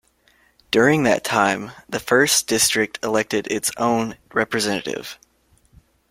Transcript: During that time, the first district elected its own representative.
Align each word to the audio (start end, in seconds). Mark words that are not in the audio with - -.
During 0.71 1.03
that 1.03 1.23
time, 1.23 1.73
the 1.87 1.99
first 1.99 2.47
district 2.47 2.97
elected 3.05 3.45
its 3.51 3.69
own 3.77 4.17
representative. 4.33 5.19